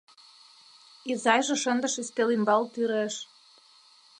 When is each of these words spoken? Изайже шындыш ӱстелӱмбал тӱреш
Изайже 1.11 1.55
шындыш 1.63 1.95
ӱстелӱмбал 2.01 2.63
тӱреш 2.73 3.15